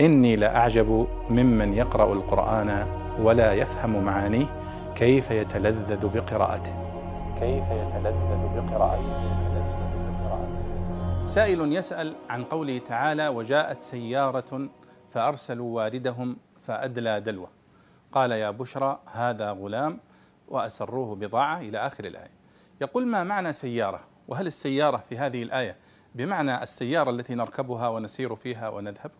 [0.00, 2.86] إني لأعجب ممن يقرأ القرآن
[3.20, 4.46] ولا يفهم معانيه
[4.96, 6.74] كيف يتلذذ بقراءته.
[7.40, 9.38] كيف يتلذذ بقراءته.
[11.24, 14.68] سائل يسأل عن قوله تعالى وجاءت سيارة
[15.10, 17.48] فأرسلوا واردهم فأدلى دلوه
[18.12, 19.98] قال يا بشرى هذا غلام
[20.48, 22.30] وأسروه بضاعة إلى آخر الآية
[22.80, 25.76] يقول ما معنى سيارة؟ وهل السيارة في هذه الآية
[26.14, 29.10] بمعنى السيارة التي نركبها ونسير فيها ونذهب؟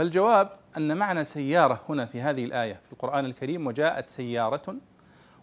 [0.00, 4.76] فالجواب أن معنى سيارة هنا في هذه الآية في القرآن الكريم وجاءت سيارة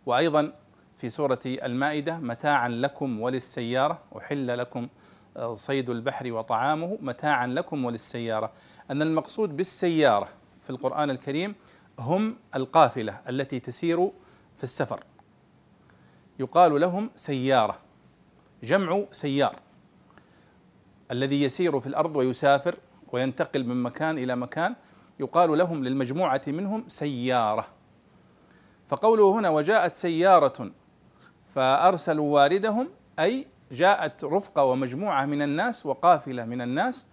[0.06, 0.54] وأيضا
[0.98, 4.88] في سورة المائدة متاعا لكم وللسيارة أحل لكم
[5.54, 8.52] صيد البحر وطعامه متاعا لكم وللسيارة.
[8.92, 10.28] أن المقصود بالسيارة
[10.62, 11.56] في القرآن الكريم
[12.00, 14.12] هم القافلة التي تسير
[14.58, 15.00] في السفر.
[16.40, 17.78] يقال لهم سيارة
[18.64, 19.56] جمع سيار
[21.12, 22.76] الذي يسير في الأرض ويسافر
[23.12, 24.76] وينتقل من مكان إلى مكان
[25.20, 27.68] يقال لهم للمجموعة منهم سيارة.
[28.88, 30.72] فقوله هنا وجاءت سيارة
[31.54, 37.06] فأرسلوا واردهم أي جاءت رفقة ومجموعة من الناس وقافلة من الناس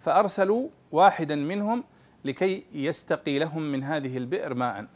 [0.00, 1.84] فأرسلوا واحدا منهم
[2.24, 4.86] لكي يستقي لهم من هذه البئر ماء.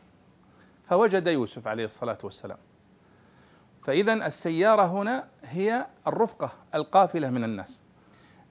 [0.84, 2.58] فوجد يوسف عليه الصلاة والسلام.
[3.82, 7.82] فإذا السيارة هنا هي الرفقة القافلة من الناس.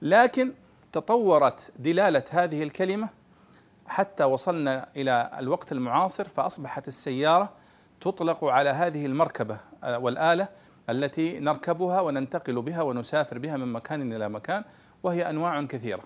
[0.02, 0.52] لكن
[0.92, 3.08] تطورت دلالة هذه الكلمة
[3.86, 7.52] حتى وصلنا إلى الوقت المعاصر فأصبحت السيارة
[8.00, 10.48] تطلق على هذه المركبة والآلة
[10.90, 14.64] التي نركبها وننتقل بها ونسافر بها من مكان إلى مكان
[15.02, 16.02] وهي أنواع كثيرة.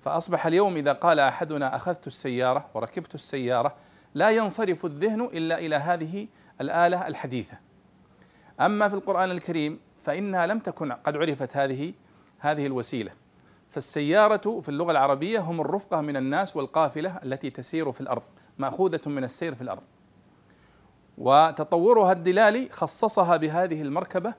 [0.00, 3.74] فأصبح اليوم إذا قال أحدنا أخذت السيارة وركبت السيارة
[4.14, 6.28] لا ينصرف الذهن إلا إلى هذه
[6.60, 7.58] الآلة الحديثة.
[8.60, 11.92] أما في القرآن الكريم فإنها لم تكن قد عرفت هذه
[12.38, 13.25] هذه الوسيلة.
[13.70, 18.22] فالسيارة في اللغة العربية هم الرفقة من الناس والقافلة التي تسير في الأرض
[18.58, 19.82] مأخوذة من السير في الأرض.
[21.18, 24.34] وتطورها الدلالي خصصها بهذه المركبة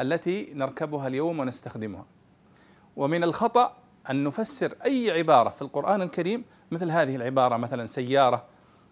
[0.00, 2.04] التي نركبها اليوم ونستخدمها.
[2.96, 3.76] ومن الخطأ
[4.10, 8.44] أن نفسر أي عبارة في القرآن الكريم مثل هذه العبارة مثلا سيارة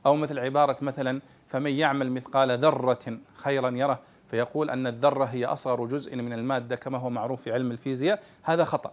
[0.07, 5.87] أو مثل عبارة مثلا فمن يعمل مثقال ذرة خيرا يره فيقول أن الذرة هي أصغر
[5.87, 8.93] جزء من المادة كما هو معروف في علم الفيزياء هذا خطأ.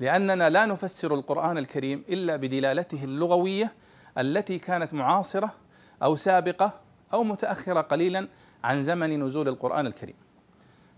[0.00, 3.72] لأننا لا نفسر القرآن الكريم إلا بدلالته اللغوية
[4.18, 5.54] التي كانت معاصرة
[6.02, 6.72] أو سابقة
[7.12, 8.28] أو متأخرة قليلا
[8.64, 10.14] عن زمن نزول القرآن الكريم.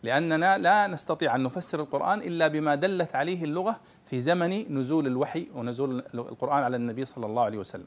[0.03, 5.47] لأننا لا نستطيع أن نفسر القرآن إلا بما دلت عليه اللغة في زمن نزول الوحي
[5.55, 7.87] ونزول القرآن على النبي صلى الله عليه وسلم.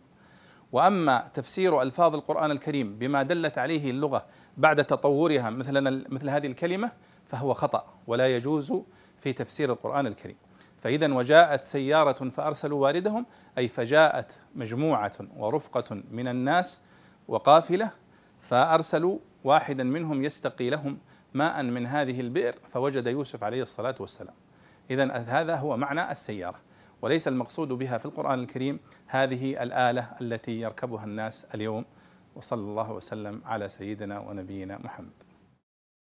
[0.72, 4.26] وأما تفسير ألفاظ القرآن الكريم بما دلت عليه اللغة
[4.58, 6.92] بعد تطورها مثل مثل هذه الكلمة
[7.28, 8.74] فهو خطأ ولا يجوز
[9.20, 10.36] في تفسير القرآن الكريم.
[10.84, 13.26] فإذا وجاءت سيارة فأرسلوا واردهم
[13.58, 16.80] أي فجاءت مجموعة ورفقة من الناس
[17.28, 17.92] وقافلة
[18.40, 20.98] فأرسلوا واحدا منهم يستقي لهم
[21.34, 24.36] ماء من هذه البئر فوجد يوسف عليه الصلاة والسلام.
[24.92, 26.60] اذا هذا هو معنى السيارة.
[27.02, 31.86] وليس المقصود بها في القرآن الكريم هذه الآلة التي يركبها الناس اليوم
[32.36, 35.33] وصلى الله وسلم على سيدنا ونبينا محمد.